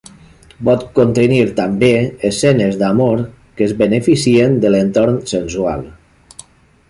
Pot 0.67 0.85
contenir 0.99 1.41
també 1.59 1.89
escenes 2.29 2.79
d'amor 2.79 3.21
que 3.59 3.67
es 3.67 3.75
beneficien 3.83 4.55
de 4.65 4.71
l'entorn 4.77 5.19
sensual. 5.35 5.85